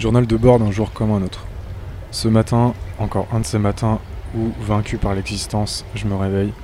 Journal 0.00 0.26
de 0.26 0.36
bord 0.38 0.58
d'un 0.58 0.70
jour 0.70 0.92
comme 0.92 1.12
un 1.12 1.20
autre. 1.20 1.44
Ce 2.10 2.26
matin, 2.26 2.72
encore 2.98 3.28
un 3.34 3.40
de 3.40 3.44
ces 3.44 3.58
matins 3.58 3.98
où, 4.34 4.48
vaincu 4.58 4.96
par 4.96 5.14
l'existence, 5.14 5.84
je 5.94 6.06
me 6.06 6.14
réveille, 6.14 6.54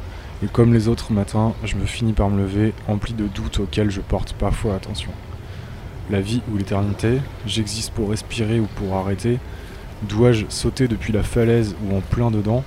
et 0.43 0.47
comme 0.47 0.73
les 0.73 0.89
autres 0.89 1.13
matins, 1.13 1.53
je 1.63 1.77
me 1.77 1.85
finis 1.85 2.15
par 2.15 2.31
me 2.31 2.41
lever, 2.41 2.73
empli 2.89 3.13
de 3.13 3.27
doutes 3.27 3.61
auxquels 3.61 3.91
je 3.91 4.01
porte 4.01 4.33
parfois 4.33 4.75
attention. 4.75 5.11
La 6.09 6.23
vie 6.23 6.41
ou 6.51 6.57
l'éternité, 6.57 7.19
j'existe 7.45 7.93
pour 7.93 8.09
respirer 8.09 8.59
ou 8.59 8.69
pour 8.77 8.97
arrêter, 8.97 9.39
dois-je 10.05 10.47
sauter 10.49 10.89
depuis 10.89 11.13
la 11.13 11.23
falaise 11.23 11.77
ou 11.85 11.95
en 11.95 12.01
plein 12.01 12.31
dedans? 12.31 12.65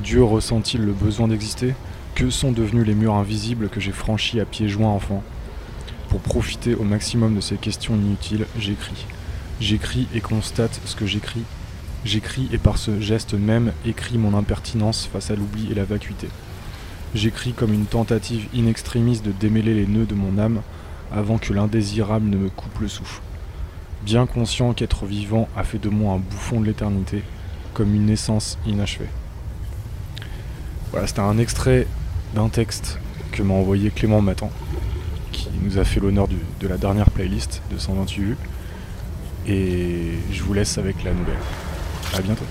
Dieu 0.00 0.22
ressent-il 0.22 0.82
le 0.82 0.92
besoin 0.92 1.28
d'exister? 1.28 1.74
Que 2.14 2.28
sont 2.28 2.52
devenus 2.52 2.86
les 2.86 2.94
murs 2.94 3.14
invisibles 3.14 3.70
que 3.70 3.80
j'ai 3.80 3.90
franchis 3.90 4.38
à 4.38 4.44
pieds 4.44 4.68
joints 4.68 4.90
enfant? 4.90 5.22
Pour 6.10 6.20
profiter 6.20 6.74
au 6.74 6.84
maximum 6.84 7.36
de 7.36 7.40
ces 7.40 7.56
questions 7.56 7.94
inutiles, 7.94 8.44
j'écris. 8.58 9.06
J'écris 9.60 10.08
et 10.14 10.20
constate 10.20 10.80
ce 10.86 10.96
que 10.96 11.06
j'écris. 11.06 11.42
J'écris 12.06 12.48
et 12.50 12.56
par 12.56 12.78
ce 12.78 12.98
geste 12.98 13.34
même 13.34 13.72
écris 13.84 14.16
mon 14.16 14.36
impertinence 14.36 15.06
face 15.12 15.30
à 15.30 15.36
l'oubli 15.36 15.70
et 15.70 15.74
la 15.74 15.84
vacuité. 15.84 16.28
J'écris 17.14 17.52
comme 17.52 17.74
une 17.74 17.84
tentative 17.84 18.46
inextrémiste 18.54 19.24
de 19.24 19.32
démêler 19.32 19.74
les 19.74 19.86
nœuds 19.86 20.06
de 20.06 20.14
mon 20.14 20.38
âme 20.38 20.62
avant 21.12 21.36
que 21.36 21.52
l'indésirable 21.52 22.28
ne 22.28 22.38
me 22.38 22.48
coupe 22.48 22.78
le 22.80 22.88
souffle. 22.88 23.20
Bien 24.02 24.26
conscient 24.26 24.72
qu'être 24.72 25.04
vivant 25.04 25.46
a 25.54 25.62
fait 25.62 25.78
de 25.78 25.90
moi 25.90 26.14
un 26.14 26.18
bouffon 26.18 26.60
de 26.60 26.66
l'éternité, 26.66 27.22
comme 27.74 27.94
une 27.94 28.06
naissance 28.06 28.56
inachevée. 28.66 29.10
Voilà, 30.90 31.06
c'était 31.06 31.20
un 31.20 31.36
extrait 31.36 31.86
d'un 32.34 32.48
texte 32.48 32.98
que 33.32 33.42
m'a 33.42 33.54
envoyé 33.54 33.90
Clément 33.90 34.22
Matan, 34.22 34.50
qui 35.32 35.48
nous 35.62 35.76
a 35.76 35.84
fait 35.84 36.00
l'honneur 36.00 36.28
de 36.28 36.68
la 36.68 36.78
dernière 36.78 37.10
playlist 37.10 37.60
de 37.70 37.76
128 37.76 38.22
vues. 38.22 38.36
Et 39.46 40.18
je 40.32 40.42
vous 40.42 40.54
laisse 40.54 40.78
avec 40.78 41.02
la 41.04 41.12
nouvelle. 41.12 41.38
A 42.14 42.20
bientôt. 42.20 42.44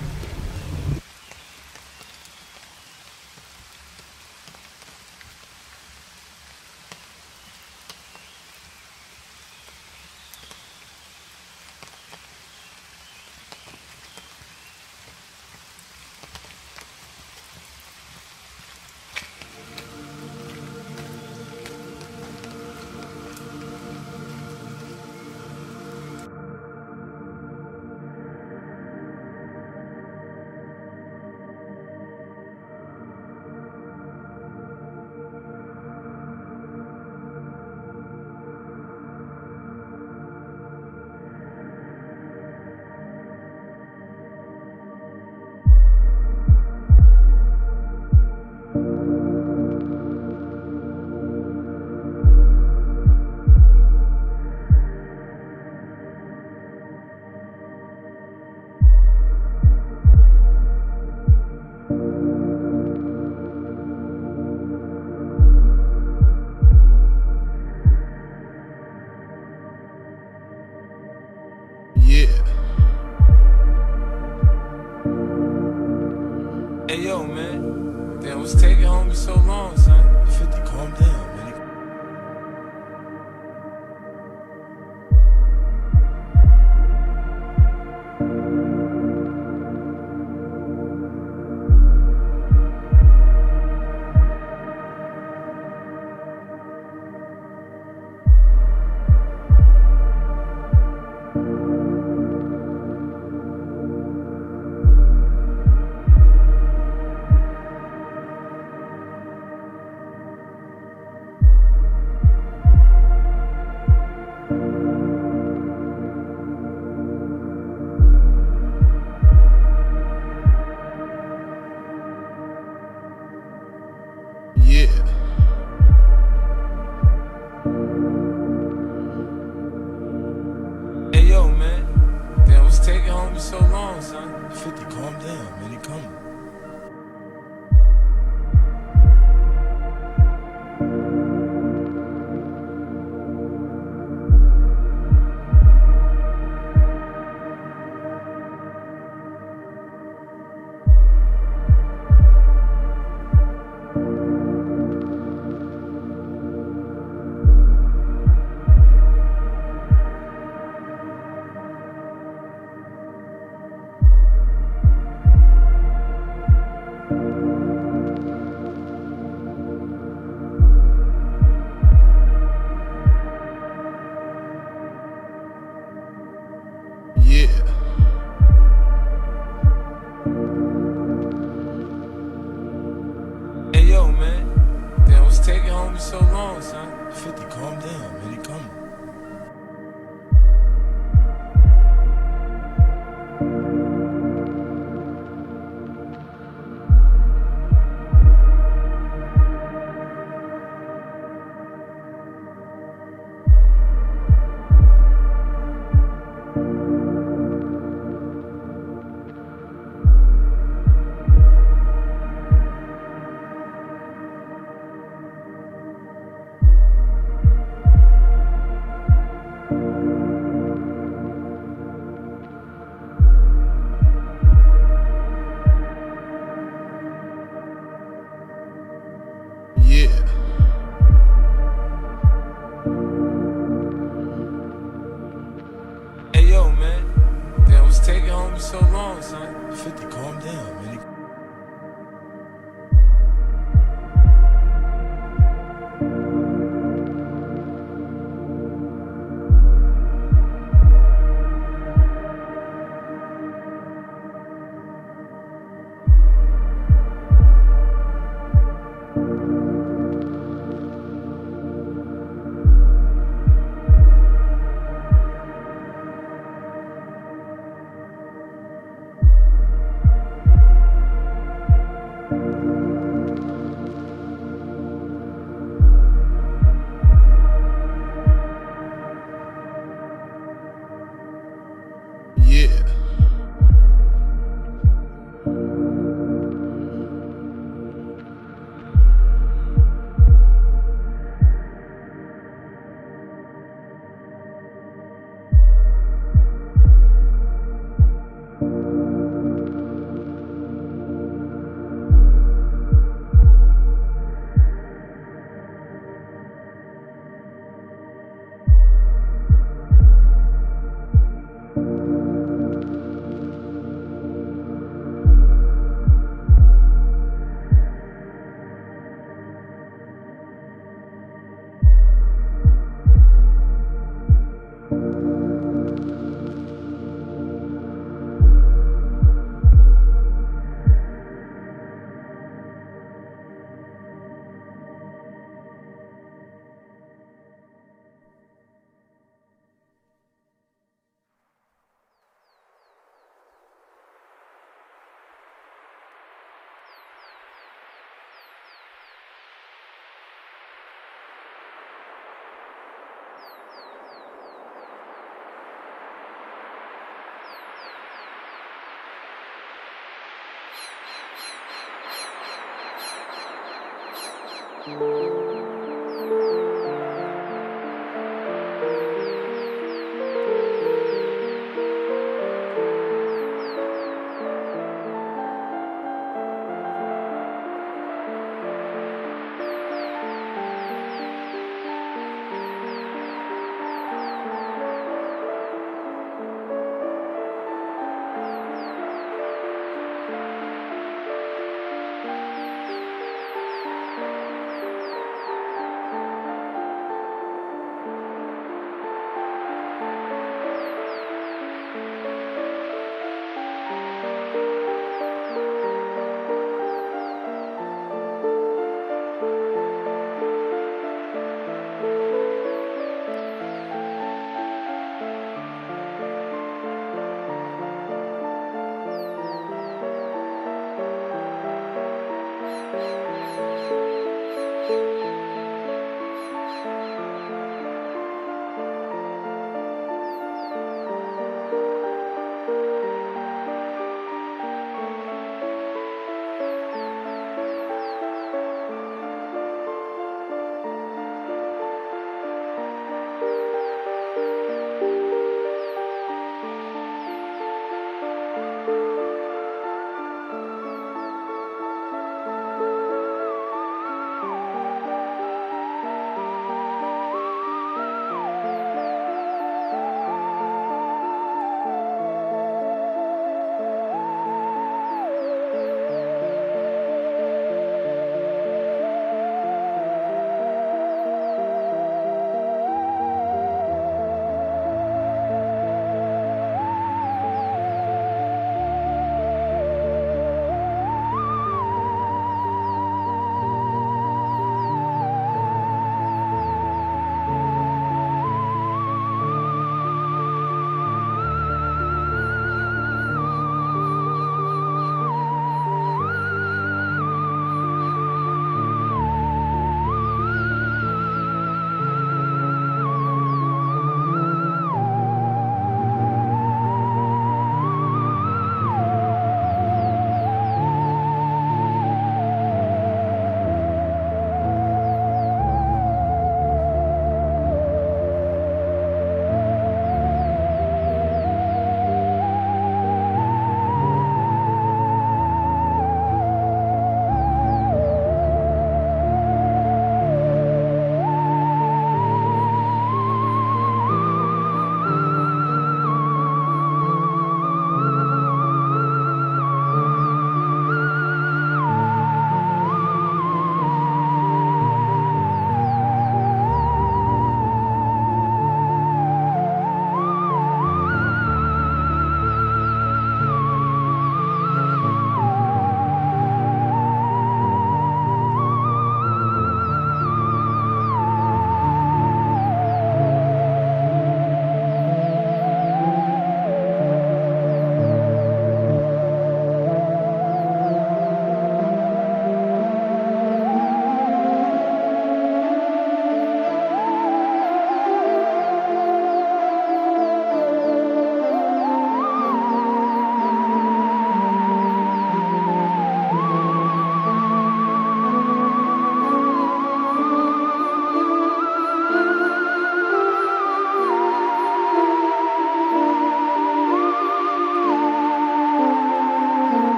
what's 78.40 78.54
taking 78.54 78.84
homie 78.84 79.14
so 79.14 79.34
long, 79.34 79.76
son? 79.76 80.26
50, 80.26 80.62
calm 80.64 80.90
down. 80.92 81.19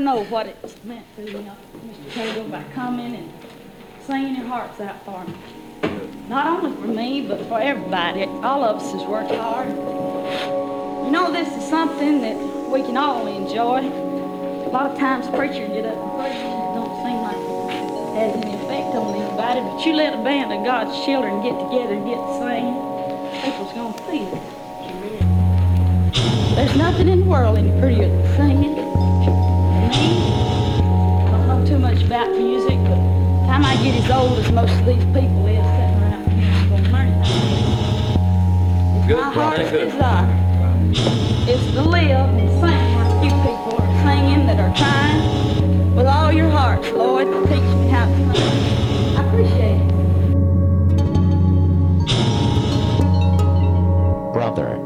Know 0.00 0.24
what 0.24 0.46
it's 0.46 0.82
meant 0.84 1.04
to 1.16 1.22
me, 1.22 1.32
Mr. 1.32 2.10
Cagle, 2.10 2.50
by 2.50 2.62
coming 2.74 3.14
and 3.14 3.32
singing 4.06 4.36
your 4.36 4.46
hearts 4.46 4.80
out 4.80 5.04
for 5.04 5.24
me. 5.24 5.34
Not 6.28 6.46
only 6.46 6.74
for 6.80 6.88
me, 6.88 7.26
but 7.26 7.46
for 7.48 7.60
everybody. 7.60 8.24
All 8.24 8.64
of 8.64 8.76
us 8.76 8.92
has 8.92 9.02
worked 9.06 9.30
hard. 9.32 9.68
You 9.68 11.10
know, 11.10 11.30
this 11.32 11.48
is 11.56 11.68
something 11.68 12.22
that 12.22 12.36
we 12.70 12.82
can 12.82 12.96
all 12.96 13.26
enjoy. 13.26 13.80
A 13.80 14.70
lot 14.70 14.90
of 14.90 14.98
times 14.98 15.26
preachers 15.36 15.68
get 15.68 15.84
up 15.84 15.96
and 15.96 16.12
preach 16.20 16.36
it 16.36 16.74
don't 16.74 16.94
seem 17.04 17.20
like 17.20 17.36
it 17.36 17.50
has 18.16 18.32
any 18.36 18.54
effect 18.54 18.94
on 18.96 19.14
anybody, 19.14 19.60
but 19.60 19.84
you 19.84 19.92
let 19.92 20.14
a 20.14 20.22
band 20.22 20.52
of 20.52 20.64
God's 20.64 21.04
children 21.04 21.42
get 21.42 21.58
together 21.58 21.94
and 21.94 22.06
get 22.06 22.16
to 22.16 22.38
sing, 22.40 22.74
people's 23.42 23.72
gonna 23.74 23.98
feel 24.08 24.32
it. 24.32 24.60
There's 26.56 26.76
nothing 26.76 27.08
in 27.08 27.20
the 27.20 27.26
world 27.26 27.58
any 27.58 27.70
prettier 27.80 28.08
than 28.08 28.36
singing. 28.36 28.79
Me, 29.90 29.96
I 31.26 31.30
don't 31.32 31.48
know 31.48 31.66
too 31.66 31.78
much 31.78 32.02
about 32.04 32.30
music, 32.32 32.78
but 32.84 32.96
the 32.96 33.46
time 33.46 33.64
I 33.64 33.76
get 33.82 34.04
as 34.04 34.10
old 34.10 34.38
as 34.38 34.52
most 34.52 34.72
of 34.80 34.86
these 34.86 35.04
people 35.06 35.46
is 35.48 35.64
sitting 35.76 35.96
around 36.02 36.30
here, 36.30 36.52
I'm 36.54 36.68
gonna 36.70 36.90
learn. 36.90 37.08
It's 38.96 39.06
Good, 39.08 39.16
my 39.18 39.32
heart's 39.32 39.70
good. 39.70 39.90
desire 39.92 40.36
is 41.48 41.72
to 41.74 41.82
live 41.82 42.30
and 42.38 42.50
sing 42.60 42.94
like 42.96 43.24
you 43.24 43.30
people 43.42 43.76
are 43.82 44.04
singing 44.04 44.46
that 44.46 44.60
are 44.60 44.74
trying 44.76 45.94
with 45.96 46.06
all 46.06 46.32
your 46.32 46.50
hearts, 46.50 46.88
oh, 46.92 46.96
Lord, 46.98 47.26
to 47.26 47.40
teach 47.48 47.62
me 47.62 47.88
how 47.88 48.06
to 48.06 48.34
sing. 48.38 49.16
I 49.18 49.24
appreciate 49.26 49.80
it. 49.82 49.90
brother, 54.32 54.76
brother, 54.76 54.79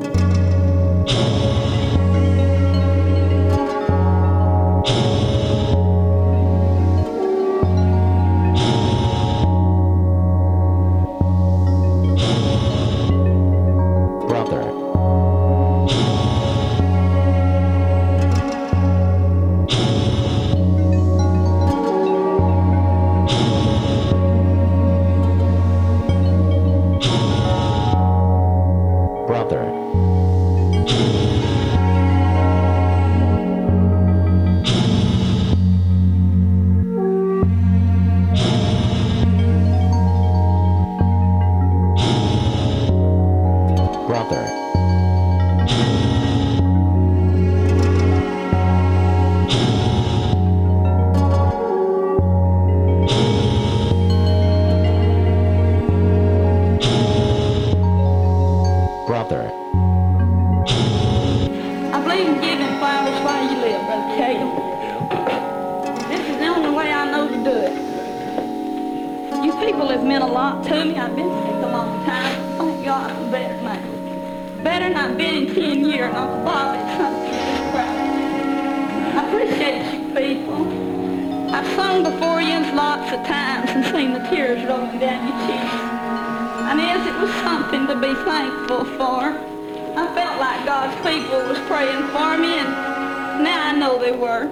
praying 91.94 92.10
for 92.12 92.38
me, 92.38 92.58
and 92.58 93.44
now 93.44 93.68
I 93.68 93.72
know 93.78 93.98
they 93.98 94.12
were. 94.12 94.50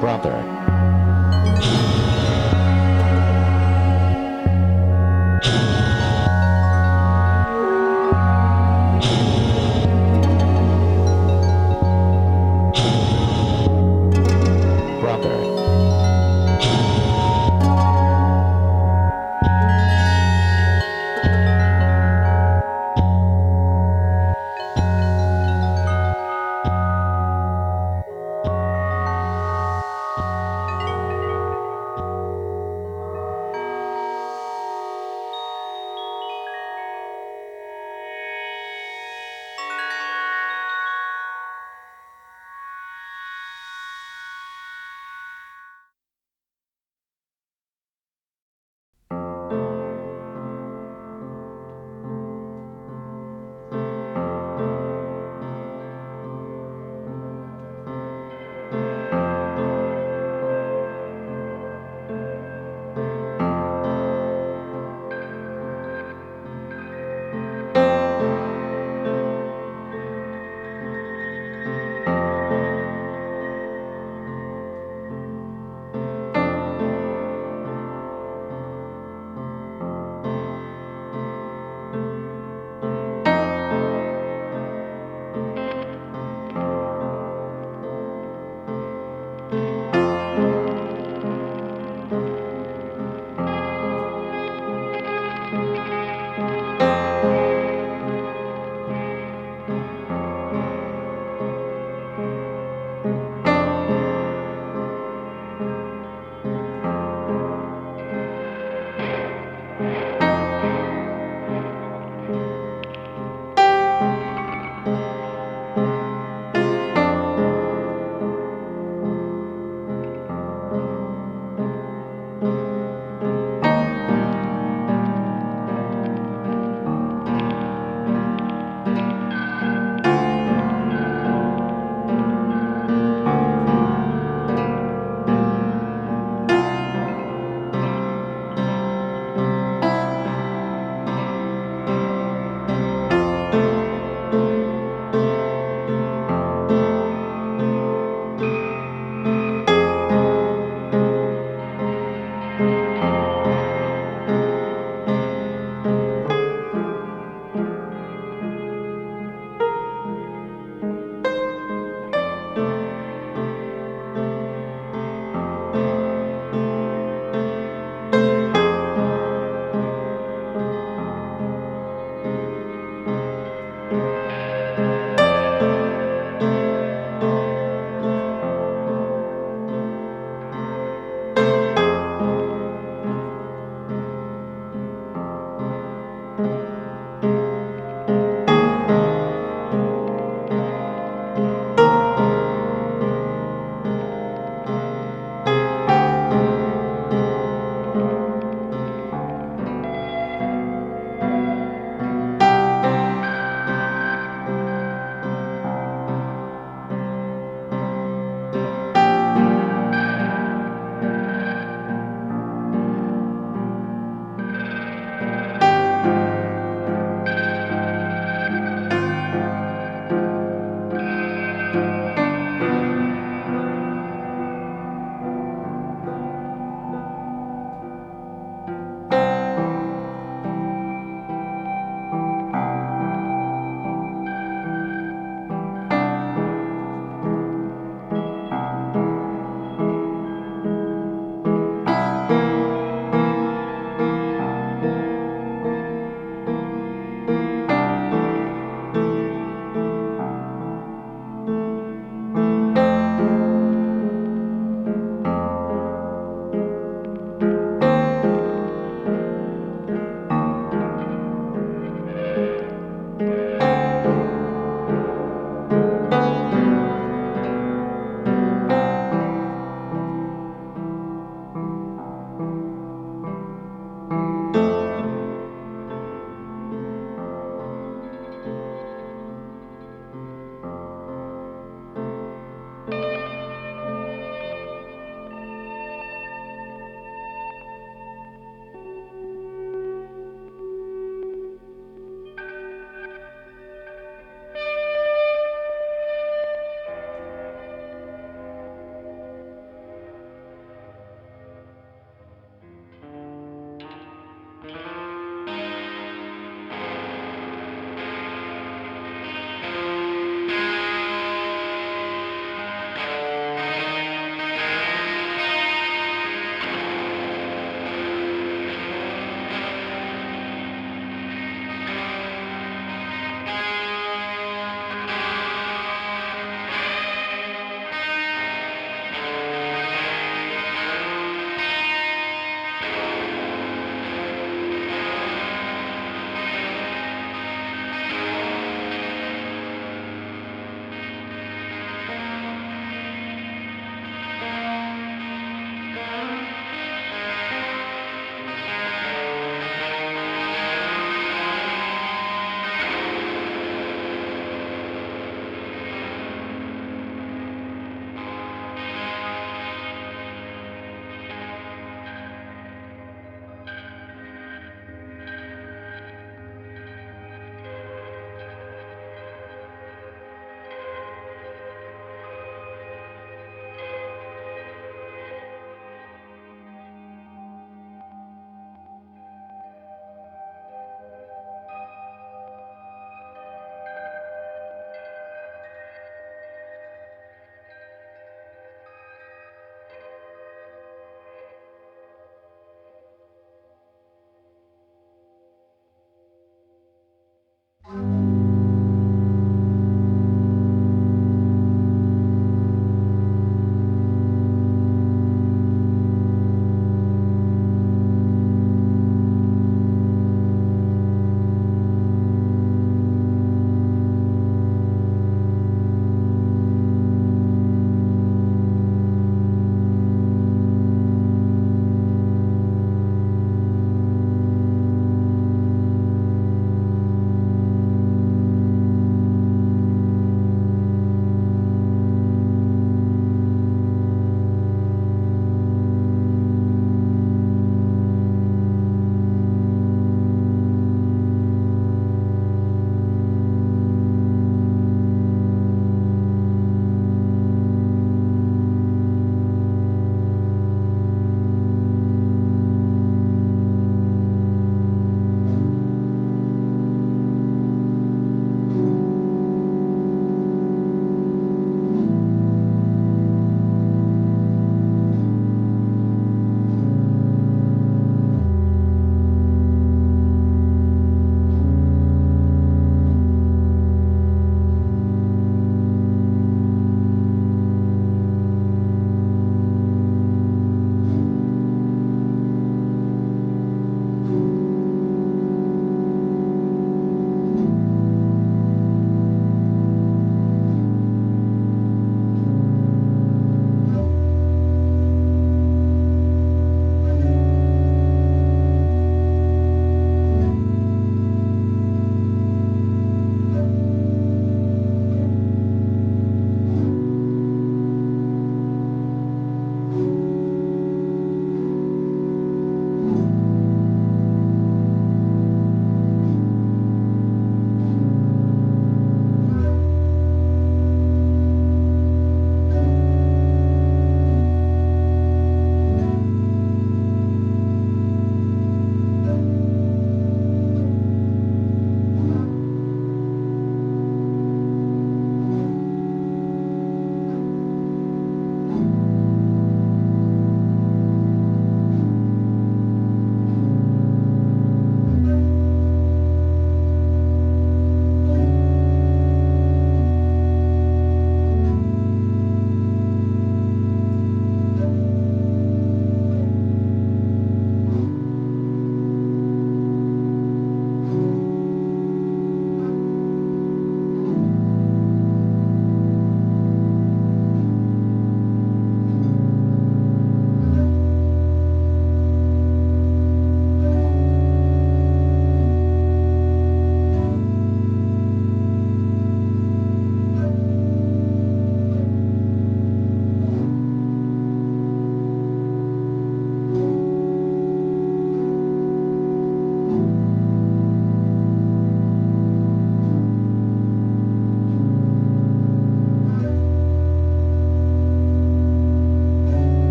brother, 0.00 0.57